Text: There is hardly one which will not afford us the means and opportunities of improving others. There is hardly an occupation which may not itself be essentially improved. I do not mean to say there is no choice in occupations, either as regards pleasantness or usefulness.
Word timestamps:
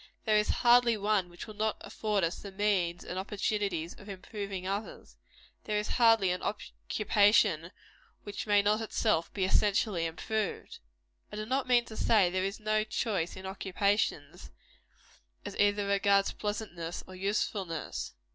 There 0.25 0.37
is 0.37 0.49
hardly 0.49 0.97
one 0.97 1.29
which 1.29 1.45
will 1.45 1.53
not 1.53 1.77
afford 1.81 2.23
us 2.23 2.39
the 2.39 2.51
means 2.51 3.03
and 3.05 3.19
opportunities 3.19 3.93
of 3.93 4.09
improving 4.09 4.65
others. 4.65 5.15
There 5.65 5.77
is 5.77 5.89
hardly 5.89 6.31
an 6.31 6.41
occupation 6.41 7.71
which 8.23 8.47
may 8.47 8.63
not 8.63 8.81
itself 8.81 9.31
be 9.31 9.45
essentially 9.45 10.07
improved. 10.07 10.79
I 11.31 11.35
do 11.35 11.45
not 11.45 11.67
mean 11.67 11.85
to 11.85 11.95
say 11.95 12.31
there 12.31 12.43
is 12.43 12.59
no 12.59 12.83
choice 12.83 13.35
in 13.35 13.45
occupations, 13.45 14.49
either 15.45 15.83
as 15.83 15.89
regards 15.89 16.31
pleasantness 16.31 17.03
or 17.05 17.13
usefulness. 17.13 18.15